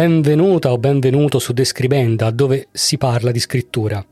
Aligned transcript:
Benvenuta 0.00 0.72
o 0.72 0.78
benvenuto 0.78 1.38
su 1.38 1.52
Describenda, 1.52 2.30
dove 2.30 2.68
si 2.72 2.96
parla 2.96 3.30
di 3.30 3.38
scrittura. 3.38 4.02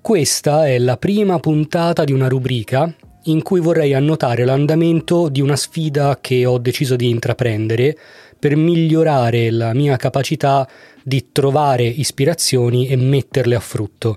Questa 0.00 0.66
è 0.66 0.78
la 0.78 0.96
prima 0.96 1.38
puntata 1.40 2.04
di 2.04 2.12
una 2.14 2.26
rubrica 2.26 2.90
in 3.24 3.42
cui 3.42 3.60
vorrei 3.60 3.92
annotare 3.92 4.46
l'andamento 4.46 5.28
di 5.28 5.42
una 5.42 5.56
sfida 5.56 6.16
che 6.22 6.46
ho 6.46 6.56
deciso 6.56 6.96
di 6.96 7.10
intraprendere 7.10 7.94
per 8.38 8.56
migliorare 8.56 9.50
la 9.50 9.74
mia 9.74 9.96
capacità 9.96 10.66
di 11.02 11.26
trovare 11.32 11.84
ispirazioni 11.84 12.86
e 12.86 12.96
metterle 12.96 13.56
a 13.56 13.60
frutto. 13.60 14.16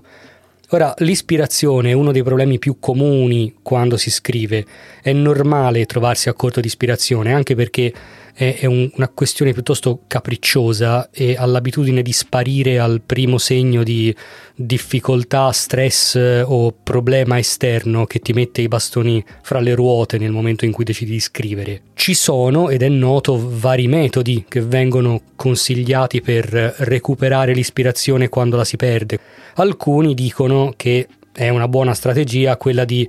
Ora, 0.70 0.94
l'ispirazione 0.98 1.90
è 1.90 1.94
uno 1.94 2.12
dei 2.12 2.22
problemi 2.22 2.58
più 2.58 2.78
comuni 2.78 3.56
quando 3.62 3.98
si 3.98 4.10
scrive. 4.10 4.64
È 5.02 5.12
normale 5.12 5.86
trovarsi 5.86 6.28
a 6.28 6.34
corto 6.34 6.60
di 6.60 6.66
ispirazione, 6.66 7.32
anche 7.32 7.54
perché 7.54 7.92
è, 8.38 8.56
è 8.60 8.66
un, 8.66 8.88
una 8.94 9.08
questione 9.08 9.52
piuttosto 9.52 10.02
capricciosa 10.06 11.10
e 11.10 11.34
ha 11.36 11.44
l'abitudine 11.44 12.02
di 12.02 12.12
sparire 12.12 12.78
al 12.78 13.00
primo 13.04 13.36
segno 13.36 13.82
di 13.82 14.14
difficoltà, 14.54 15.50
stress 15.50 16.14
o 16.44 16.72
problema 16.80 17.36
esterno 17.36 18.06
che 18.06 18.20
ti 18.20 18.32
mette 18.32 18.62
i 18.62 18.68
bastoni 18.68 19.24
fra 19.42 19.58
le 19.58 19.74
ruote 19.74 20.18
nel 20.18 20.30
momento 20.30 20.64
in 20.64 20.70
cui 20.70 20.84
decidi 20.84 21.10
di 21.10 21.20
scrivere. 21.20 21.82
Ci 21.94 22.14
sono, 22.14 22.70
ed 22.70 22.82
è 22.82 22.88
noto, 22.88 23.58
vari 23.58 23.88
metodi 23.88 24.44
che 24.46 24.60
vengono 24.60 25.20
consigliati 25.34 26.20
per 26.20 26.44
recuperare 26.78 27.52
l'ispirazione 27.52 28.28
quando 28.28 28.56
la 28.56 28.64
si 28.64 28.76
perde. 28.76 29.18
Alcuni 29.54 30.14
dicono 30.14 30.72
che 30.76 31.08
è 31.32 31.48
una 31.48 31.66
buona 31.66 31.92
strategia 31.92 32.56
quella 32.56 32.84
di 32.84 33.08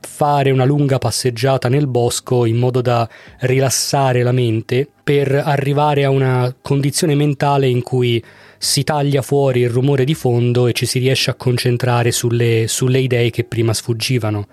fare 0.00 0.50
una 0.50 0.64
lunga 0.64 0.98
passeggiata 0.98 1.68
nel 1.68 1.86
bosco 1.86 2.44
in 2.44 2.56
modo 2.56 2.80
da 2.80 3.08
rilassare 3.40 4.22
la 4.22 4.32
mente 4.32 4.88
per 5.02 5.32
arrivare 5.32 6.04
a 6.04 6.10
una 6.10 6.54
condizione 6.60 7.14
mentale 7.14 7.68
in 7.68 7.82
cui 7.82 8.22
si 8.58 8.84
taglia 8.84 9.22
fuori 9.22 9.60
il 9.60 9.70
rumore 9.70 10.04
di 10.04 10.14
fondo 10.14 10.66
e 10.66 10.72
ci 10.72 10.86
si 10.86 10.98
riesce 10.98 11.30
a 11.30 11.34
concentrare 11.34 12.10
sulle, 12.10 12.66
sulle 12.66 12.98
idee 12.98 13.30
che 13.30 13.44
prima 13.44 13.72
sfuggivano. 13.72 14.46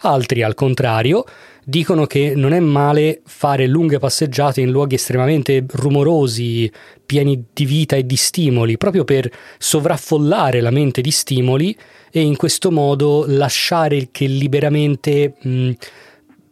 Altri, 0.00 0.42
al 0.42 0.54
contrario, 0.54 1.24
dicono 1.64 2.06
che 2.06 2.34
non 2.36 2.52
è 2.52 2.60
male 2.60 3.22
fare 3.24 3.66
lunghe 3.66 3.98
passeggiate 3.98 4.60
in 4.60 4.70
luoghi 4.70 4.94
estremamente 4.94 5.64
rumorosi, 5.68 6.70
pieni 7.04 7.44
di 7.52 7.64
vita 7.64 7.96
e 7.96 8.06
di 8.06 8.16
stimoli, 8.16 8.76
proprio 8.76 9.04
per 9.04 9.30
sovraffollare 9.58 10.60
la 10.60 10.70
mente 10.70 11.00
di 11.00 11.10
stimoli 11.10 11.76
e 12.10 12.20
in 12.20 12.36
questo 12.36 12.70
modo 12.70 13.24
lasciare 13.26 14.08
che 14.12 14.26
liberamente 14.26 15.34
mh, 15.40 15.70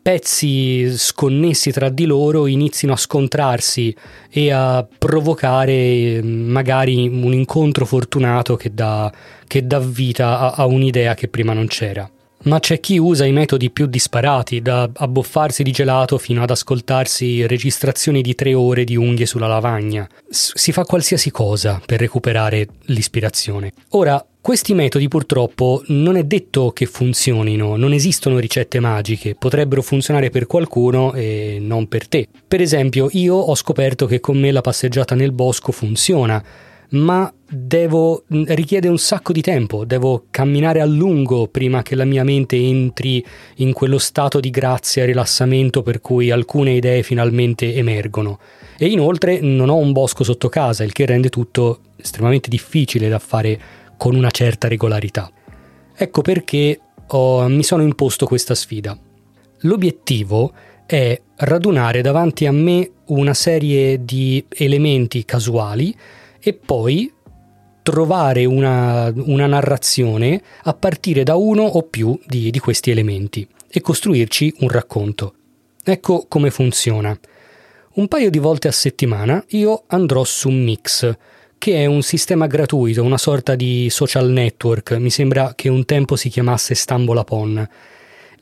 pezzi 0.02 0.92
sconnessi 0.98 1.70
tra 1.70 1.88
di 1.88 2.06
loro 2.06 2.48
inizino 2.48 2.92
a 2.92 2.97
scontrarsi 2.97 3.94
e 4.28 4.50
a 4.50 4.84
provocare 4.98 6.20
magari 6.22 7.06
un 7.06 7.32
incontro 7.32 7.86
fortunato 7.86 8.56
che 8.56 8.74
dà, 8.74 9.12
che 9.47 9.64
dà 9.64 9.78
vita 9.78 10.41
a, 10.41 10.50
a 10.56 10.66
un'idea 10.66 11.14
che 11.14 11.28
prima 11.28 11.52
non 11.52 11.69
c'era 11.69 12.10
ma 12.44 12.60
c'è 12.60 12.80
chi 12.80 12.98
usa 12.98 13.24
i 13.24 13.32
metodi 13.32 13.70
più 13.70 13.86
disparati, 13.86 14.62
da 14.62 14.88
abboffarsi 14.92 15.62
di 15.62 15.70
gelato 15.72 16.18
fino 16.18 16.42
ad 16.42 16.50
ascoltarsi 16.50 17.46
registrazioni 17.46 18.22
di 18.22 18.34
tre 18.34 18.54
ore 18.54 18.84
di 18.84 18.96
unghie 18.96 19.26
sulla 19.26 19.46
lavagna. 19.46 20.08
Si 20.28 20.72
fa 20.72 20.84
qualsiasi 20.84 21.30
cosa 21.30 21.80
per 21.84 22.00
recuperare 22.00 22.66
l'ispirazione. 22.86 23.72
Ora, 23.90 24.24
questi 24.40 24.74
metodi 24.74 25.06
purtroppo 25.06 25.84
non 25.86 26.16
è 26.16 26.24
detto 26.24 26.72
che 26.72 26.86
funzionino, 26.86 27.76
non 27.76 27.92
esistono 27.92 28.40
ricette 28.40 28.80
magiche, 28.80 29.36
potrebbero 29.36 29.82
funzionare 29.82 30.31
per 30.31 30.47
qualcuno 30.47 31.12
e 31.12 31.58
non 31.60 31.86
per 31.86 32.08
te. 32.08 32.26
Per 32.48 32.60
esempio, 32.60 33.08
io 33.12 33.36
ho 33.36 33.54
scoperto 33.54 34.06
che 34.06 34.19
con 34.19 34.36
me 34.38 34.50
la 34.50 34.60
passeggiata 34.60 35.14
nel 35.14 35.31
bosco 35.31 35.70
funziona 35.70 36.42
ma 36.92 37.32
devo, 37.48 38.25
richiede 38.28 38.88
un 38.88 38.98
sacco 38.98 39.32
di 39.32 39.41
tempo, 39.41 39.84
devo 39.84 40.26
camminare 40.30 40.80
a 40.80 40.84
lungo 40.84 41.48
prima 41.48 41.82
che 41.82 41.94
la 41.94 42.04
mia 42.04 42.25
mente 42.25 42.56
entri 42.56 43.25
in 43.56 43.72
quello 43.72 43.98
stato 43.98 44.41
di 44.41 44.50
grazia 44.50 45.02
e 45.02 45.06
rilassamento 45.06 45.82
per 45.82 46.00
cui 46.00 46.31
alcune 46.31 46.72
idee 46.72 47.02
finalmente 47.02 47.75
emergono. 47.75 48.38
E 48.76 48.86
inoltre 48.86 49.41
non 49.41 49.69
ho 49.69 49.76
un 49.76 49.92
bosco 49.92 50.25
sotto 50.25 50.48
casa, 50.48 50.84
il 50.84 50.92
che 50.92 51.06
rende 51.06 51.28
tutto 51.28 51.81
estremamente 51.97 52.48
difficile 52.48 53.08
da 53.08 53.19
fare 53.19 53.60
con 53.97 54.14
una 54.14 54.31
certa 54.31 54.69
regolarità. 54.69 55.31
Ecco 55.94 56.20
perché 56.20 56.81
ho, 57.06 57.47
mi 57.48 57.62
sono 57.62 57.82
imposto 57.82 58.26
questa 58.26 58.54
sfida. 58.54 58.98
L'obiettivo 59.60 60.52
è 60.84 61.19
radunare 61.36 62.02
davanti 62.02 62.44
a 62.47 62.52
me 62.52 62.91
una 63.06 63.34
serie 63.34 64.04
di 64.04 64.44
elementi 64.48 65.25
casuali 65.25 65.94
e 66.42 66.54
poi 66.54 67.12
trovare 67.82 68.44
una, 68.44 69.12
una, 69.14 69.47
narrazione 69.47 70.42
a 70.64 70.75
partire 70.75 71.22
da 71.22 71.36
uno 71.36 71.62
o 71.62 71.82
più 71.82 72.19
di, 72.26 72.50
di 72.50 72.58
questi 72.58 72.91
elementi 72.91 73.47
e 73.69 73.80
costruirci 73.80 74.56
un 74.60 74.69
racconto. 74.69 75.34
Ecco 75.84 76.26
come 76.28 76.50
funziona. 76.50 77.16
Un 77.94 78.08
paio 78.08 78.31
di 78.31 78.38
volte 78.38 78.69
a 78.69 78.72
settimana 78.72 79.44
io 79.48 79.84
andrò 79.88 80.25
su 80.25 80.48
Mix, 80.48 81.14
che 81.58 81.76
è 81.76 81.86
un 81.86 82.02
sistema 82.02 82.47
gratuito, 82.47 83.02
una 83.02 83.19
sorta 83.19 83.54
di 83.54 83.88
social 83.91 84.28
network, 84.31 84.92
mi 84.92 85.10
sembra 85.10 85.52
che 85.54 85.69
un 85.69 85.84
tempo 85.84 86.16
si 86.16 86.28
chiamasse 86.28 86.75
Stambolapon 86.75 87.69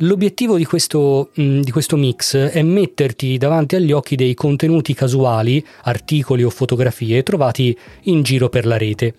L'obiettivo 0.02 0.56
di 0.56 0.64
questo, 0.64 1.30
mm, 1.38 1.60
di 1.60 1.70
questo, 1.70 1.96
mix 1.96 2.34
è 2.34 2.62
metterti 2.62 3.36
davanti 3.36 3.76
agli 3.76 3.92
occhi 3.92 4.16
dei 4.16 4.32
contenuti 4.32 4.94
casuali, 4.94 5.62
articoli 5.82 6.42
o 6.42 6.48
fotografie 6.48 7.22
trovati 7.22 7.76
in 8.04 8.22
giro 8.22 8.48
per 8.48 8.64
la 8.64 8.78
rete. 8.78 9.14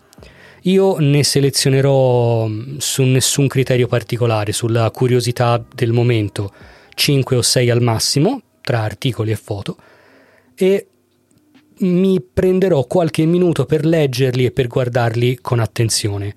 Io 0.64 0.98
ne 0.98 1.24
selezionerò 1.24 2.48
mm, 2.48 2.78
su 2.78 3.04
nessun 3.04 3.48
criterio 3.48 3.86
particolare, 3.86 4.54
sulla 4.54 4.90
curiosità 4.90 5.64
del 5.72 5.92
momento, 5.92 6.52
5 6.96 7.36
o 7.36 7.42
6 7.44 7.70
al 7.70 7.82
massimo, 7.82 8.42
tra 8.62 8.82
articoli 8.82 9.30
e 9.30 9.36
foto, 9.36 9.78
e 10.56 10.88
mi 11.82 12.20
prenderò 12.22 12.86
qualche 12.86 13.26
minuto 13.26 13.66
per 13.66 13.86
leggerli 13.86 14.46
e 14.46 14.52
per 14.52 14.68
guardarli 14.68 15.38
con 15.42 15.60
attenzione. 15.60 16.36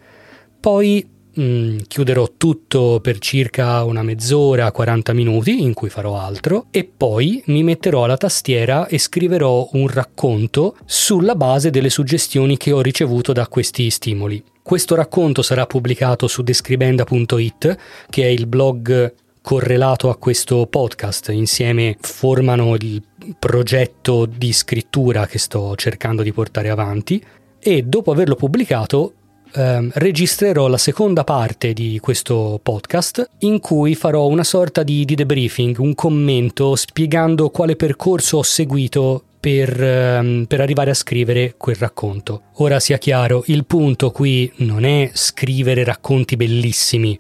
Poi 0.61 1.14
Mm, 1.41 1.79
chiuderò 1.89 2.31
tutto 2.37 3.01
per 3.03 3.19
circa 3.19 3.83
una 3.83 4.03
mezz'ora, 4.03 4.71
40 4.71 5.13
minuti 5.13 5.63
in 5.63 5.75
cui 5.75 5.89
farò 5.89 6.17
altro 6.17 6.67
e 6.71 6.85
poi 6.85 7.43
mi 7.47 7.65
metterò 7.65 8.05
alla 8.05 8.17
tastiera 8.17 8.87
e 8.87 8.99
scriverò 8.99 9.71
un 9.73 9.89
racconto 9.89 10.77
sulla 10.85 11.35
base 11.35 11.71
delle 11.71 11.91
suggestioni 11.91 12.57
che 12.57 12.71
ho 12.71 12.81
ricevuto 12.81 13.33
da 13.33 13.49
questi 13.49 13.91
stimoli. 13.91 14.43
Questo 14.63 14.95
racconto 14.95 15.43
sarà 15.43 15.67
pubblicato 15.67 16.29
su 16.29 16.43
describenda.it, 16.43 17.77
che 18.09 18.23
è 18.23 18.29
il 18.29 18.47
blog 18.47 19.13
correlato 19.43 20.11
a 20.11 20.17
questo 20.17 20.67
podcast. 20.67 21.31
Insieme 21.31 21.97
formano 22.01 22.77
il 22.77 23.03
progetto 23.39 24.25
di 24.25 24.53
scrittura 24.53 25.27
che 25.27 25.39
sto 25.39 25.75
cercando 25.75 26.23
di 26.23 26.33
portare 26.33 26.71
avanti 26.71 27.23
e 27.59 27.83
dopo 27.83 28.13
averlo 28.13 28.37
pubblicato 28.37 29.13
ehm, 29.55 29.91
registrerò 29.95 30.67
la 30.69 30.79
seconda 30.79 31.25
parte 31.25 31.73
di 31.73 31.99
questo 32.01 32.59
podcast 32.63 33.29
in 33.41 33.61
cui 33.61 33.95
farò 33.95 34.27
una 34.27 34.45
sorta 34.45 34.83
di, 34.83 35.05
di 35.05 35.15
debriefing, 35.15 35.79
un 35.79 35.95
commento 35.95 36.75
spiegando 36.77 37.51
quale 37.51 37.77
percorso 37.77 38.39
ho 38.39 38.43
seguito 38.43 39.23
per, 39.45 39.83
ehm, 39.83 40.47
per, 40.47 40.61
arrivare 40.61 40.91
a 40.91 40.95
scrivere 40.95 41.55
quel 41.59 41.77
racconto. 41.77 42.45
Ora 42.55 42.81
sia 42.81 42.97
chiaro, 42.97 43.43
il 43.47 43.67
punto 43.67 44.11
qui 44.11 44.51
non 44.57 44.85
è 44.85 45.11
scrivere 45.13 45.85
racconti 45.85 46.37
bellissimi. 46.37 47.19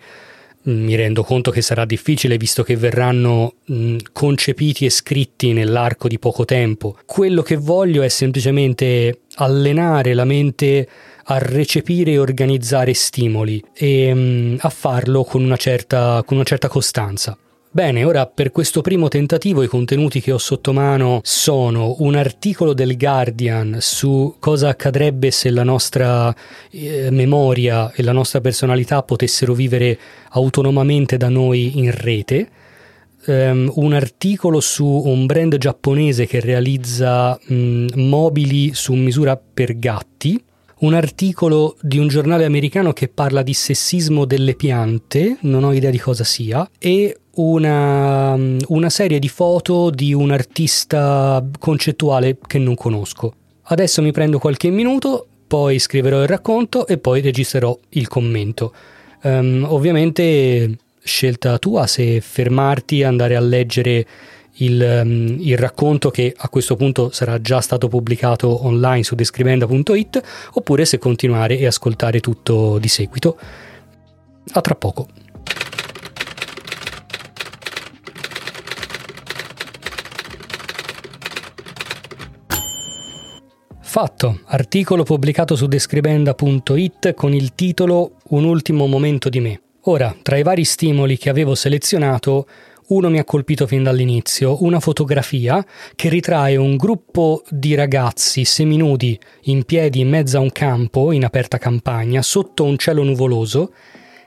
Mi 0.66 0.94
rendo 0.94 1.22
conto 1.24 1.50
che 1.50 1.60
sarà 1.60 1.84
difficile 1.84 2.38
visto 2.38 2.62
che 2.62 2.76
verranno 2.76 3.56
mh, 3.66 3.96
concepiti 4.12 4.86
e 4.86 4.90
scritti 4.90 5.52
nell'arco 5.52 6.08
di 6.08 6.18
poco 6.18 6.46
tempo. 6.46 6.96
Quello 7.04 7.42
che 7.42 7.56
voglio 7.56 8.00
è 8.00 8.08
semplicemente 8.08 9.23
allenare 9.36 10.14
la 10.14 10.24
mente 10.24 10.88
a 11.24 11.38
recepire 11.38 12.12
e 12.12 12.18
organizzare 12.18 12.92
stimoli 12.94 13.62
e 13.72 14.12
um, 14.12 14.56
a 14.60 14.68
farlo 14.68 15.24
con 15.24 15.42
una, 15.42 15.56
certa, 15.56 16.22
con 16.24 16.36
una 16.36 16.44
certa 16.44 16.68
costanza. 16.68 17.36
Bene, 17.74 18.04
ora 18.04 18.26
per 18.26 18.52
questo 18.52 18.82
primo 18.82 19.08
tentativo 19.08 19.64
i 19.64 19.66
contenuti 19.66 20.20
che 20.20 20.30
ho 20.30 20.38
sotto 20.38 20.72
mano 20.72 21.18
sono 21.24 21.96
un 21.98 22.14
articolo 22.14 22.72
del 22.72 22.96
Guardian 22.96 23.78
su 23.80 24.36
cosa 24.38 24.68
accadrebbe 24.68 25.32
se 25.32 25.50
la 25.50 25.64
nostra 25.64 26.32
eh, 26.70 27.10
memoria 27.10 27.90
e 27.92 28.04
la 28.04 28.12
nostra 28.12 28.40
personalità 28.40 29.02
potessero 29.02 29.54
vivere 29.54 29.98
autonomamente 30.28 31.16
da 31.16 31.28
noi 31.28 31.78
in 31.78 31.90
rete, 31.90 32.48
um, 33.26 33.70
un 33.76 33.92
articolo 33.92 34.60
su 34.60 34.86
un 34.86 35.26
brand 35.26 35.56
giapponese 35.56 36.26
che 36.26 36.40
realizza 36.40 37.38
um, 37.48 37.86
mobili 37.94 38.74
su 38.74 38.94
misura 38.94 39.36
per 39.36 39.78
gatti, 39.78 40.42
un 40.80 40.94
articolo 40.94 41.76
di 41.80 41.98
un 41.98 42.08
giornale 42.08 42.44
americano 42.44 42.92
che 42.92 43.08
parla 43.08 43.42
di 43.42 43.54
sessismo 43.54 44.24
delle 44.24 44.54
piante, 44.54 45.38
non 45.42 45.64
ho 45.64 45.72
idea 45.72 45.90
di 45.90 45.98
cosa 45.98 46.24
sia, 46.24 46.68
e 46.78 47.16
una, 47.36 48.34
una 48.34 48.90
serie 48.90 49.18
di 49.18 49.28
foto 49.28 49.90
di 49.90 50.12
un 50.12 50.30
artista 50.30 51.44
concettuale 51.58 52.38
che 52.46 52.58
non 52.58 52.74
conosco. 52.74 53.32
Adesso 53.62 54.02
mi 54.02 54.12
prendo 54.12 54.38
qualche 54.38 54.68
minuto, 54.68 55.26
poi 55.46 55.78
scriverò 55.78 56.20
il 56.20 56.28
racconto 56.28 56.86
e 56.86 56.98
poi 56.98 57.20
registrerò 57.20 57.76
il 57.90 58.08
commento. 58.08 58.74
Um, 59.22 59.64
ovviamente 59.66 60.76
scelta 61.04 61.58
tua 61.58 61.86
se 61.86 62.20
fermarti, 62.20 63.02
andare 63.02 63.36
a 63.36 63.40
leggere 63.40 64.06
il, 64.58 65.02
um, 65.04 65.36
il, 65.40 65.58
racconto 65.58 66.10
che 66.10 66.32
a 66.36 66.48
questo 66.48 66.76
punto 66.76 67.10
sarà 67.10 67.40
già 67.40 67.60
stato 67.60 67.88
pubblicato 67.88 68.64
online 68.64 69.02
su 69.02 69.14
descrivenda.it 69.14 70.22
oppure 70.52 70.84
se 70.84 70.98
continuare 70.98 71.58
e 71.58 71.66
ascoltare 71.66 72.20
tutto 72.20 72.78
di 72.78 72.88
seguito. 72.88 73.38
A 74.52 74.60
tra 74.60 74.74
poco. 74.74 75.08
Fatto, 83.80 84.40
articolo 84.46 85.04
pubblicato 85.04 85.54
su 85.54 85.66
describenda.it 85.66 87.14
con 87.14 87.32
il 87.32 87.54
titolo 87.54 88.16
Un 88.30 88.44
ultimo 88.44 88.86
momento 88.86 89.28
di 89.28 89.40
me. 89.40 89.63
Ora, 89.86 90.16
tra 90.22 90.38
i 90.38 90.42
vari 90.42 90.64
stimoli 90.64 91.18
che 91.18 91.28
avevo 91.28 91.54
selezionato, 91.54 92.46
uno 92.86 93.10
mi 93.10 93.18
ha 93.18 93.24
colpito 93.24 93.66
fin 93.66 93.82
dall'inizio, 93.82 94.62
una 94.62 94.80
fotografia 94.80 95.64
che 95.94 96.08
ritrae 96.08 96.56
un 96.56 96.76
gruppo 96.76 97.42
di 97.50 97.74
ragazzi 97.74 98.46
seminudi 98.46 99.18
in 99.42 99.64
piedi 99.64 100.00
in 100.00 100.08
mezzo 100.08 100.38
a 100.38 100.40
un 100.40 100.52
campo 100.52 101.12
in 101.12 101.22
aperta 101.22 101.58
campagna, 101.58 102.22
sotto 102.22 102.64
un 102.64 102.78
cielo 102.78 103.02
nuvoloso, 103.02 103.74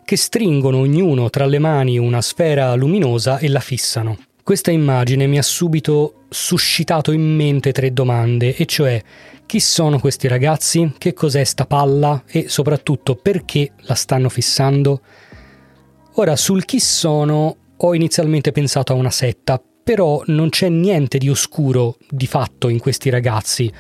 che 0.06 0.15
stringono 0.15 0.77
ognuno 0.77 1.31
tra 1.31 1.48
le 1.48 1.57
mani 1.57 1.98
una 1.98 2.21
sfera 2.21 2.75
luminosa 2.75 3.39
e 3.39 3.50
la 3.50 3.60
fissano. 3.60 4.15
Questa 4.44 4.69
immagine 4.69 5.25
mi 5.25 5.39
ha 5.39 5.44
subito 5.44 6.25
suscitato 6.30 7.12
in 7.12 7.36
mente 7.36 7.71
tre 7.71 7.92
domande, 7.92 8.56
e 8.56 8.68
cioè 8.68 9.01
chi 9.48 9.60
sono 9.60 9.98
questi 9.98 10.27
ragazzi? 10.27 10.94
Che 11.00 11.13
cos'è 11.13 11.44
sta 11.44 11.65
palla? 11.65 12.24
E 12.27 12.48
soprattutto 12.48 13.15
perché 13.15 13.71
la 13.81 13.95
stanno 13.95 14.30
fissando? 14.30 15.01
Ora, 16.19 16.36
sul 16.36 16.66
chi 16.66 16.80
sono 16.80 17.56
ho 17.78 17.94
inizialmente 17.94 18.52
pensato 18.52 18.92
a 18.92 18.96
una 18.96 19.12
setta, 19.12 19.62
però 19.84 20.24
non 20.25 20.50
c'è 20.50 20.68
niente 20.68 21.19
di 21.19 21.30
oscuro 21.30 21.98
di 22.10 22.25
fatto 22.25 22.69
in 22.69 22.80
questi 22.80 23.12
ragazzi. 23.12 23.72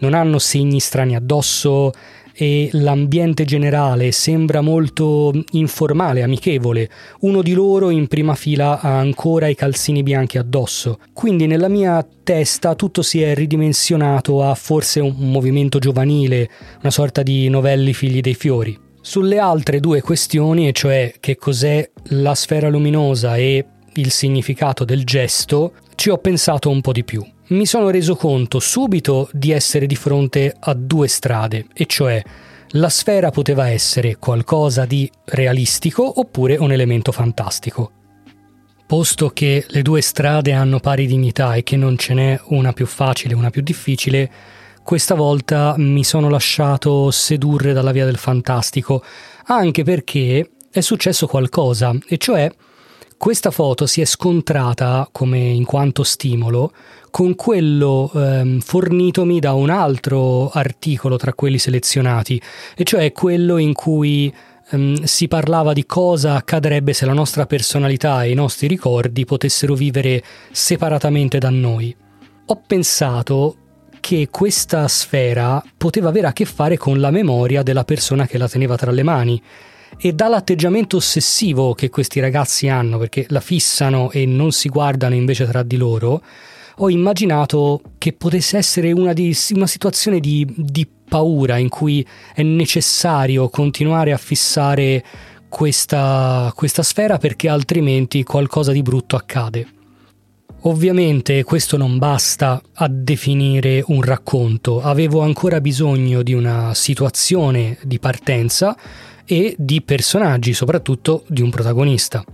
Non 0.00 0.12
hanno 0.12 0.38
segni 0.38 0.78
strani 0.78 1.16
addosso, 1.16 1.92
e 2.38 2.68
l'ambiente 2.72 3.46
generale 3.46 4.12
sembra 4.12 4.60
molto 4.60 5.32
informale, 5.52 6.22
amichevole. 6.22 6.90
Uno 7.20 7.40
di 7.40 7.54
loro 7.54 7.88
in 7.88 8.08
prima 8.08 8.34
fila 8.34 8.78
ha 8.78 8.98
ancora 8.98 9.48
i 9.48 9.54
calzini 9.54 10.02
bianchi 10.02 10.36
addosso. 10.36 10.98
Quindi 11.14 11.46
nella 11.46 11.68
mia 11.68 12.06
testa 12.22 12.74
tutto 12.74 13.00
si 13.00 13.22
è 13.22 13.34
ridimensionato 13.34 14.42
a 14.42 14.54
forse 14.54 15.00
un 15.00 15.14
movimento 15.16 15.78
giovanile, 15.78 16.50
una 16.82 16.90
sorta 16.90 17.22
di 17.22 17.48
novelli 17.48 17.94
figli 17.94 18.20
dei 18.20 18.34
fiori. 18.34 18.84
Sulle 19.06 19.38
altre 19.38 19.78
due 19.78 20.00
questioni, 20.00 20.66
e 20.66 20.72
cioè 20.72 21.14
che 21.20 21.36
cos'è 21.36 21.88
la 22.08 22.34
sfera 22.34 22.68
luminosa 22.68 23.36
e 23.36 23.64
il 23.94 24.10
significato 24.10 24.84
del 24.84 25.04
gesto, 25.04 25.74
ci 25.94 26.10
ho 26.10 26.18
pensato 26.18 26.70
un 26.70 26.80
po' 26.80 26.90
di 26.90 27.04
più 27.04 27.24
mi 27.48 27.64
sono 27.64 27.90
reso 27.90 28.16
conto 28.16 28.58
subito 28.58 29.28
di 29.30 29.52
essere 29.52 29.86
di 29.86 29.94
fronte 29.94 30.52
a 30.58 30.74
due 30.74 31.06
strade, 31.06 31.66
e 31.72 31.86
cioè 31.86 32.20
la 32.70 32.88
sfera 32.88 33.30
poteva 33.30 33.68
essere 33.68 34.16
qualcosa 34.16 34.84
di 34.84 35.08
realistico 35.26 36.18
oppure 36.18 36.56
un 36.56 36.72
elemento 36.72 37.12
fantastico. 37.12 37.92
Posto 38.84 39.30
che 39.30 39.64
le 39.68 39.82
due 39.82 40.00
strade 40.00 40.50
hanno 40.50 40.80
pari 40.80 41.06
dignità 41.06 41.54
e 41.54 41.62
che 41.62 41.76
non 41.76 41.96
ce 41.96 42.14
n'è 42.14 42.40
una 42.46 42.72
più 42.72 42.86
facile 42.86 43.34
e 43.34 43.36
una 43.36 43.50
più 43.50 43.62
difficile, 43.62 44.28
questa 44.86 45.16
volta 45.16 45.74
mi 45.78 46.04
sono 46.04 46.28
lasciato 46.28 47.10
sedurre 47.10 47.72
dalla 47.72 47.90
via 47.90 48.04
del 48.04 48.18
fantastico, 48.18 49.02
anche 49.46 49.82
perché 49.82 50.52
è 50.70 50.80
successo 50.80 51.26
qualcosa, 51.26 51.92
e 52.06 52.16
cioè 52.18 52.48
questa 53.16 53.50
foto 53.50 53.86
si 53.86 54.00
è 54.00 54.04
scontrata, 54.04 55.08
come 55.10 55.40
in 55.40 55.64
quanto 55.64 56.04
stimolo, 56.04 56.72
con 57.10 57.34
quello 57.34 58.12
ehm, 58.14 58.60
fornitomi 58.60 59.40
da 59.40 59.54
un 59.54 59.70
altro 59.70 60.50
articolo 60.50 61.16
tra 61.16 61.34
quelli 61.34 61.58
selezionati, 61.58 62.40
e 62.76 62.84
cioè 62.84 63.10
quello 63.10 63.56
in 63.56 63.72
cui 63.72 64.32
ehm, 64.70 65.02
si 65.02 65.26
parlava 65.26 65.72
di 65.72 65.84
cosa 65.84 66.36
accadrebbe 66.36 66.92
se 66.92 67.06
la 67.06 67.12
nostra 67.12 67.44
personalità 67.44 68.22
e 68.22 68.30
i 68.30 68.34
nostri 68.34 68.68
ricordi 68.68 69.24
potessero 69.24 69.74
vivere 69.74 70.22
separatamente 70.52 71.38
da 71.38 71.50
noi. 71.50 71.92
Ho 72.46 72.62
pensato 72.64 73.56
che 74.06 74.28
questa 74.30 74.86
sfera 74.86 75.60
poteva 75.76 76.10
avere 76.10 76.28
a 76.28 76.32
che 76.32 76.44
fare 76.44 76.76
con 76.76 77.00
la 77.00 77.10
memoria 77.10 77.64
della 77.64 77.82
persona 77.82 78.24
che 78.24 78.38
la 78.38 78.48
teneva 78.48 78.76
tra 78.76 78.92
le 78.92 79.02
mani 79.02 79.42
e 79.98 80.12
dall'atteggiamento 80.12 80.98
ossessivo 80.98 81.74
che 81.74 81.90
questi 81.90 82.20
ragazzi 82.20 82.68
hanno, 82.68 82.98
perché 82.98 83.26
la 83.30 83.40
fissano 83.40 84.12
e 84.12 84.24
non 84.24 84.52
si 84.52 84.68
guardano 84.68 85.16
invece 85.16 85.44
tra 85.46 85.64
di 85.64 85.76
loro, 85.76 86.22
ho 86.76 86.88
immaginato 86.88 87.82
che 87.98 88.12
potesse 88.12 88.56
essere 88.56 88.92
una, 88.92 89.12
di, 89.12 89.36
una 89.54 89.66
situazione 89.66 90.20
di, 90.20 90.46
di 90.56 90.86
paura 91.08 91.56
in 91.56 91.68
cui 91.68 92.06
è 92.32 92.44
necessario 92.44 93.48
continuare 93.48 94.12
a 94.12 94.18
fissare 94.18 95.04
questa, 95.48 96.52
questa 96.54 96.84
sfera 96.84 97.18
perché 97.18 97.48
altrimenti 97.48 98.22
qualcosa 98.22 98.70
di 98.70 98.82
brutto 98.82 99.16
accade. 99.16 99.74
Ovviamente 100.66 101.44
questo 101.44 101.76
non 101.76 101.96
basta 101.96 102.60
a 102.74 102.88
definire 102.88 103.84
un 103.86 104.02
racconto, 104.02 104.82
avevo 104.82 105.20
ancora 105.20 105.60
bisogno 105.60 106.24
di 106.24 106.34
una 106.34 106.74
situazione 106.74 107.78
di 107.82 108.00
partenza 108.00 108.76
e 109.24 109.54
di 109.56 109.80
personaggi, 109.82 110.52
soprattutto 110.54 111.22
di 111.28 111.40
un 111.40 111.50
protagonista. 111.50 112.24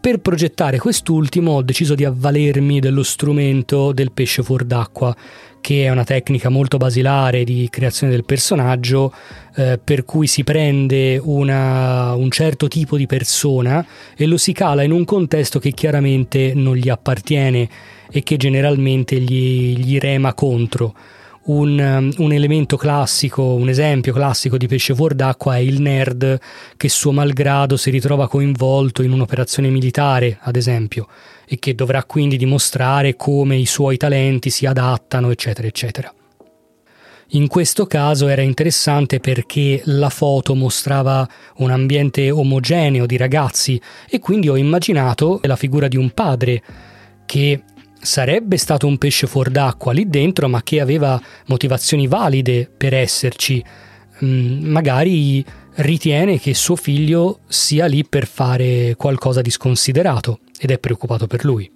Per 0.00 0.18
progettare 0.20 0.78
quest'ultimo 0.78 1.52
ho 1.52 1.62
deciso 1.62 1.94
di 1.94 2.06
avvalermi 2.06 2.80
dello 2.80 3.02
strumento 3.02 3.92
del 3.92 4.12
pesce 4.12 4.42
fuor 4.42 4.64
d'acqua, 4.64 5.14
che 5.60 5.84
è 5.84 5.90
una 5.90 6.04
tecnica 6.04 6.48
molto 6.48 6.78
basilare 6.78 7.44
di 7.44 7.68
creazione 7.70 8.10
del 8.10 8.24
personaggio, 8.24 9.12
eh, 9.56 9.78
per 9.82 10.06
cui 10.06 10.26
si 10.26 10.42
prende 10.42 11.20
una, 11.22 12.14
un 12.14 12.30
certo 12.30 12.66
tipo 12.66 12.96
di 12.96 13.06
persona 13.06 13.86
e 14.16 14.24
lo 14.24 14.38
si 14.38 14.54
cala 14.54 14.82
in 14.82 14.92
un 14.92 15.04
contesto 15.04 15.58
che 15.58 15.72
chiaramente 15.72 16.54
non 16.54 16.76
gli 16.76 16.88
appartiene 16.88 17.68
e 18.10 18.22
che 18.22 18.38
generalmente 18.38 19.20
gli, 19.20 19.76
gli 19.76 19.98
rema 19.98 20.32
contro 20.32 20.94
un, 21.42 21.78
um, 21.78 22.12
un, 22.24 22.32
elemento 22.32 22.76
classico, 22.76 23.42
un 23.42 23.68
esempio 23.68 24.12
classico 24.12 24.56
di 24.56 24.66
pesce 24.66 24.94
fuor 24.94 25.14
d'acqua 25.14 25.56
è 25.56 25.60
il 25.60 25.80
nerd 25.80 26.38
che 26.76 26.88
suo 26.88 27.12
malgrado 27.12 27.76
si 27.76 27.90
ritrova 27.90 28.28
coinvolto 28.28 29.02
in 29.02 29.12
un'operazione 29.12 29.70
militare, 29.70 30.38
ad 30.42 30.56
esempio, 30.56 31.08
e 31.46 31.58
che 31.58 31.74
dovrà 31.74 32.04
quindi 32.04 32.36
dimostrare 32.36 33.16
come 33.16 33.56
i 33.56 33.66
suoi 33.66 33.96
talenti 33.96 34.50
si 34.50 34.66
adattano, 34.66 35.30
eccetera, 35.30 35.66
eccetera. 35.66 36.12
In 37.34 37.46
questo 37.46 37.86
caso 37.86 38.26
era 38.26 38.42
interessante 38.42 39.20
perché 39.20 39.82
la 39.84 40.08
foto 40.08 40.56
mostrava 40.56 41.28
un 41.58 41.70
ambiente 41.70 42.28
omogeneo 42.28 43.06
di 43.06 43.16
ragazzi 43.16 43.80
e 44.08 44.18
quindi 44.18 44.48
ho 44.48 44.56
immaginato 44.56 45.38
la 45.44 45.54
figura 45.54 45.86
di 45.86 45.96
un 45.96 46.10
padre 46.10 46.60
che 47.26 47.62
sarebbe 48.00 48.56
stato 48.56 48.86
un 48.86 48.98
pesce 48.98 49.26
fuor 49.26 49.50
d'acqua 49.50 49.92
lì 49.92 50.08
dentro, 50.08 50.48
ma 50.48 50.62
che 50.62 50.80
aveva 50.80 51.20
motivazioni 51.46 52.06
valide 52.06 52.70
per 52.74 52.94
esserci. 52.94 53.62
Mm, 54.24 54.64
magari 54.64 55.44
ritiene 55.76 56.38
che 56.38 56.54
suo 56.54 56.76
figlio 56.76 57.40
sia 57.48 57.86
lì 57.86 58.04
per 58.04 58.26
fare 58.26 58.94
qualcosa 58.96 59.40
di 59.40 59.50
sconsiderato 59.50 60.40
ed 60.58 60.70
è 60.70 60.78
preoccupato 60.78 61.26
per 61.26 61.44
lui. 61.44 61.70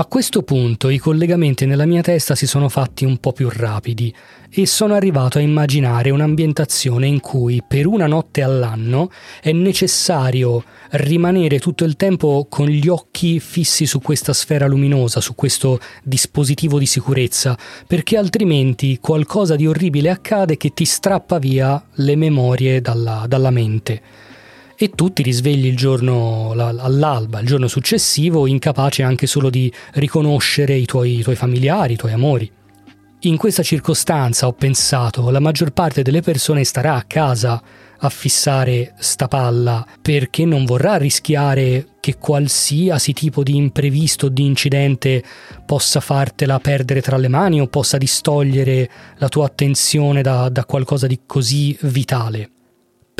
A 0.00 0.06
questo 0.06 0.40
punto 0.40 0.88
i 0.88 0.96
collegamenti 0.96 1.66
nella 1.66 1.84
mia 1.84 2.00
testa 2.00 2.34
si 2.34 2.46
sono 2.46 2.70
fatti 2.70 3.04
un 3.04 3.18
po' 3.18 3.34
più 3.34 3.50
rapidi 3.52 4.10
e 4.48 4.64
sono 4.64 4.94
arrivato 4.94 5.36
a 5.36 5.42
immaginare 5.42 6.08
un'ambientazione 6.08 7.06
in 7.06 7.20
cui 7.20 7.62
per 7.68 7.86
una 7.86 8.06
notte 8.06 8.40
all'anno 8.40 9.10
è 9.42 9.52
necessario 9.52 10.64
rimanere 10.92 11.58
tutto 11.58 11.84
il 11.84 11.96
tempo 11.96 12.46
con 12.48 12.68
gli 12.68 12.88
occhi 12.88 13.40
fissi 13.40 13.84
su 13.84 14.00
questa 14.00 14.32
sfera 14.32 14.66
luminosa, 14.66 15.20
su 15.20 15.34
questo 15.34 15.78
dispositivo 16.02 16.78
di 16.78 16.86
sicurezza, 16.86 17.54
perché 17.86 18.16
altrimenti 18.16 19.00
qualcosa 19.02 19.54
di 19.54 19.66
orribile 19.66 20.08
accade 20.08 20.56
che 20.56 20.70
ti 20.70 20.86
strappa 20.86 21.38
via 21.38 21.84
le 21.96 22.16
memorie 22.16 22.80
dalla, 22.80 23.26
dalla 23.28 23.50
mente 23.50 24.28
e 24.82 24.88
tu 24.94 25.12
ti 25.12 25.22
risvegli 25.22 25.66
il 25.66 25.76
giorno 25.76 26.52
all'alba, 26.52 27.40
il 27.40 27.46
giorno 27.46 27.68
successivo, 27.68 28.46
incapace 28.46 29.02
anche 29.02 29.26
solo 29.26 29.50
di 29.50 29.70
riconoscere 29.92 30.74
i 30.74 30.86
tuoi, 30.86 31.18
i 31.18 31.22
tuoi 31.22 31.36
familiari, 31.36 31.92
i 31.92 31.96
tuoi 31.96 32.12
amori. 32.12 32.50
In 33.24 33.36
questa 33.36 33.62
circostanza 33.62 34.46
ho 34.46 34.54
pensato, 34.54 35.28
la 35.28 35.38
maggior 35.38 35.72
parte 35.72 36.00
delle 36.00 36.22
persone 36.22 36.64
starà 36.64 36.94
a 36.94 37.04
casa 37.06 37.62
a 37.98 38.08
fissare 38.08 38.94
sta 38.98 39.28
palla 39.28 39.86
perché 40.00 40.46
non 40.46 40.64
vorrà 40.64 40.96
rischiare 40.96 41.96
che 42.00 42.16
qualsiasi 42.16 43.12
tipo 43.12 43.42
di 43.42 43.56
imprevisto, 43.56 44.30
di 44.30 44.46
incidente 44.46 45.22
possa 45.66 46.00
fartela 46.00 46.58
perdere 46.58 47.02
tra 47.02 47.18
le 47.18 47.28
mani 47.28 47.60
o 47.60 47.66
possa 47.66 47.98
distogliere 47.98 48.88
la 49.18 49.28
tua 49.28 49.44
attenzione 49.44 50.22
da, 50.22 50.48
da 50.48 50.64
qualcosa 50.64 51.06
di 51.06 51.20
così 51.26 51.76
vitale. 51.82 52.52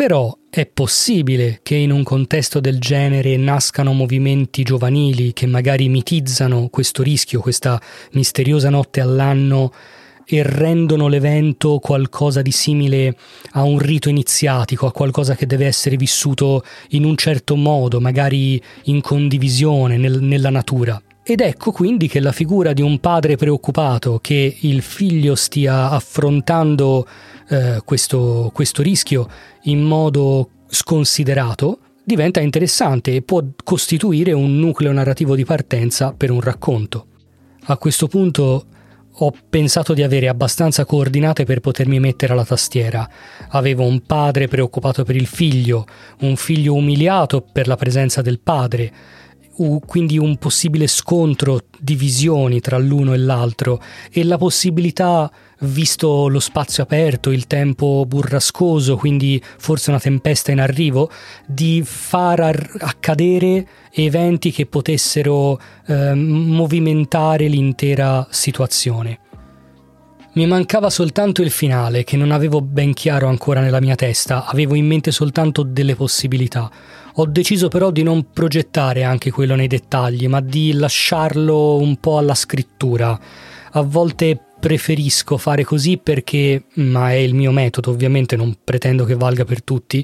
Però 0.00 0.34
è 0.48 0.64
possibile 0.64 1.60
che 1.62 1.74
in 1.74 1.90
un 1.90 2.04
contesto 2.04 2.58
del 2.58 2.78
genere 2.78 3.36
nascano 3.36 3.92
movimenti 3.92 4.62
giovanili 4.62 5.34
che 5.34 5.44
magari 5.44 5.90
mitizzano 5.90 6.68
questo 6.70 7.02
rischio, 7.02 7.42
questa 7.42 7.78
misteriosa 8.12 8.70
notte 8.70 9.02
all'anno 9.02 9.70
e 10.24 10.42
rendono 10.42 11.06
l'evento 11.06 11.80
qualcosa 11.80 12.40
di 12.40 12.50
simile 12.50 13.14
a 13.50 13.64
un 13.64 13.78
rito 13.78 14.08
iniziatico, 14.08 14.86
a 14.86 14.92
qualcosa 14.92 15.34
che 15.34 15.44
deve 15.44 15.66
essere 15.66 15.96
vissuto 15.96 16.64
in 16.92 17.04
un 17.04 17.14
certo 17.18 17.54
modo, 17.54 18.00
magari 18.00 18.58
in 18.84 19.02
condivisione 19.02 19.98
nel, 19.98 20.22
nella 20.22 20.48
natura. 20.48 20.98
Ed 21.22 21.42
ecco 21.42 21.72
quindi 21.72 22.08
che 22.08 22.20
la 22.20 22.32
figura 22.32 22.72
di 22.72 22.80
un 22.80 23.00
padre 23.00 23.36
preoccupato 23.36 24.18
che 24.22 24.56
il 24.60 24.80
figlio 24.80 25.34
stia 25.34 25.90
affrontando 25.90 27.06
eh, 27.50 27.82
questo, 27.84 28.50
questo 28.54 28.80
rischio 28.80 29.28
in 29.62 29.82
modo 29.82 30.50
sconsiderato 30.68 31.80
diventa 32.04 32.40
interessante 32.40 33.14
e 33.14 33.22
può 33.22 33.42
costituire 33.62 34.32
un 34.32 34.58
nucleo 34.58 34.92
narrativo 34.92 35.34
di 35.34 35.44
partenza 35.44 36.14
per 36.16 36.30
un 36.30 36.40
racconto. 36.40 37.06
A 37.64 37.76
questo 37.76 38.06
punto 38.06 38.66
ho 39.12 39.34
pensato 39.50 39.92
di 39.92 40.02
avere 40.02 40.28
abbastanza 40.28 40.84
coordinate 40.84 41.44
per 41.44 41.60
potermi 41.60 42.00
mettere 42.00 42.32
alla 42.32 42.44
tastiera. 42.44 43.08
Avevo 43.48 43.84
un 43.84 44.00
padre 44.00 44.48
preoccupato 44.48 45.04
per 45.04 45.16
il 45.16 45.26
figlio, 45.26 45.86
un 46.20 46.36
figlio 46.36 46.74
umiliato 46.74 47.42
per 47.42 47.66
la 47.66 47.76
presenza 47.76 48.22
del 48.22 48.40
padre, 48.40 48.92
quindi 49.84 50.16
un 50.16 50.36
possibile 50.36 50.86
scontro 50.86 51.60
di 51.78 51.94
visioni 51.94 52.60
tra 52.60 52.78
l'uno 52.78 53.12
e 53.12 53.18
l'altro 53.18 53.82
e 54.10 54.24
la 54.24 54.38
possibilità, 54.38 55.30
visto 55.60 56.28
lo 56.28 56.40
spazio 56.40 56.82
aperto, 56.82 57.30
il 57.30 57.46
tempo 57.46 58.04
burrascoso, 58.06 58.96
quindi 58.96 59.42
forse 59.58 59.90
una 59.90 60.00
tempesta 60.00 60.50
in 60.50 60.60
arrivo, 60.60 61.10
di 61.46 61.82
far 61.84 62.70
accadere 62.78 63.66
eventi 63.92 64.50
che 64.50 64.64
potessero 64.64 65.60
eh, 65.86 66.14
movimentare 66.14 67.46
l'intera 67.46 68.26
situazione. 68.30 69.20
Mi 70.32 70.46
mancava 70.46 70.90
soltanto 70.90 71.42
il 71.42 71.50
finale, 71.50 72.04
che 72.04 72.16
non 72.16 72.30
avevo 72.30 72.62
ben 72.62 72.94
chiaro 72.94 73.26
ancora 73.26 73.60
nella 73.60 73.80
mia 73.80 73.96
testa, 73.96 74.46
avevo 74.46 74.76
in 74.76 74.86
mente 74.86 75.10
soltanto 75.10 75.64
delle 75.64 75.96
possibilità. 75.96 76.70
Ho 77.20 77.26
deciso 77.26 77.68
però 77.68 77.90
di 77.90 78.02
non 78.02 78.30
progettare 78.32 79.04
anche 79.04 79.30
quello 79.30 79.54
nei 79.54 79.66
dettagli, 79.66 80.26
ma 80.26 80.40
di 80.40 80.72
lasciarlo 80.72 81.76
un 81.76 81.96
po' 81.96 82.16
alla 82.16 82.34
scrittura. 82.34 83.20
A 83.72 83.82
volte 83.82 84.40
preferisco 84.58 85.36
fare 85.36 85.62
così 85.62 85.98
perché, 85.98 86.64
ma 86.76 87.10
è 87.10 87.16
il 87.16 87.34
mio 87.34 87.50
metodo, 87.52 87.90
ovviamente 87.90 88.36
non 88.36 88.56
pretendo 88.64 89.04
che 89.04 89.16
valga 89.16 89.44
per 89.44 89.62
tutti, 89.62 90.02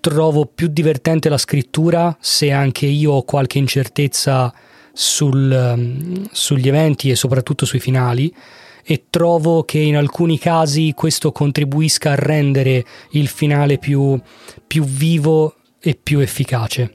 trovo 0.00 0.46
più 0.46 0.68
divertente 0.68 1.28
la 1.28 1.36
scrittura 1.36 2.16
se 2.20 2.50
anche 2.50 2.86
io 2.86 3.12
ho 3.12 3.22
qualche 3.24 3.58
incertezza 3.58 4.50
sul, 4.94 6.26
sugli 6.32 6.68
eventi 6.68 7.10
e 7.10 7.16
soprattutto 7.16 7.66
sui 7.66 7.80
finali 7.80 8.34
e 8.82 9.04
trovo 9.10 9.64
che 9.64 9.78
in 9.78 9.96
alcuni 9.96 10.38
casi 10.38 10.94
questo 10.96 11.32
contribuisca 11.32 12.12
a 12.12 12.14
rendere 12.14 12.82
il 13.10 13.28
finale 13.28 13.76
più, 13.76 14.18
più 14.66 14.84
vivo 14.84 15.56
e 15.88 15.96
più 16.02 16.18
efficace. 16.18 16.90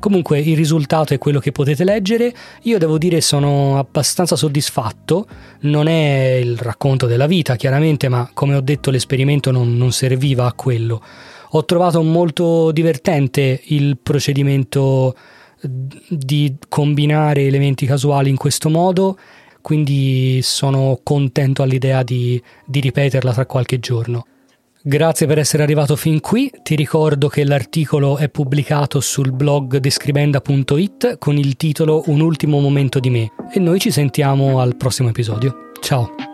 Comunque 0.00 0.40
il 0.40 0.56
risultato 0.56 1.12
è 1.12 1.18
quello 1.18 1.38
che 1.38 1.52
potete 1.52 1.84
leggere, 1.84 2.34
io 2.62 2.78
devo 2.78 2.96
dire 2.96 3.20
sono 3.20 3.78
abbastanza 3.78 4.34
soddisfatto, 4.34 5.26
non 5.60 5.86
è 5.86 6.40
il 6.42 6.56
racconto 6.58 7.06
della 7.06 7.26
vita 7.26 7.56
chiaramente, 7.56 8.08
ma 8.08 8.28
come 8.32 8.54
ho 8.54 8.60
detto 8.60 8.90
l'esperimento 8.90 9.50
non, 9.50 9.76
non 9.76 9.92
serviva 9.92 10.46
a 10.46 10.52
quello. 10.54 11.02
Ho 11.50 11.64
trovato 11.64 12.02
molto 12.02 12.72
divertente 12.72 13.60
il 13.66 13.98
procedimento 14.02 15.14
di 15.60 16.56
combinare 16.68 17.42
elementi 17.42 17.86
casuali 17.86 18.28
in 18.30 18.36
questo 18.36 18.68
modo 18.68 19.16
quindi 19.64 20.40
sono 20.42 21.00
contento 21.02 21.62
all'idea 21.62 22.02
di, 22.02 22.42
di 22.66 22.80
ripeterla 22.80 23.32
tra 23.32 23.46
qualche 23.46 23.78
giorno. 23.80 24.26
Grazie 24.86 25.26
per 25.26 25.38
essere 25.38 25.62
arrivato 25.62 25.96
fin 25.96 26.20
qui, 26.20 26.52
ti 26.62 26.76
ricordo 26.76 27.28
che 27.28 27.42
l'articolo 27.42 28.18
è 28.18 28.28
pubblicato 28.28 29.00
sul 29.00 29.32
blog 29.32 29.78
describenda.it 29.78 31.16
con 31.16 31.38
il 31.38 31.56
titolo 31.56 32.02
Un 32.08 32.20
ultimo 32.20 32.60
momento 32.60 33.00
di 33.00 33.08
me 33.08 33.32
e 33.50 33.60
noi 33.60 33.80
ci 33.80 33.90
sentiamo 33.90 34.60
al 34.60 34.76
prossimo 34.76 35.08
episodio. 35.08 35.70
Ciao! 35.80 36.33